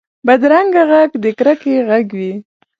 [0.25, 2.33] بدرنګه غږ د کرکې غږ وي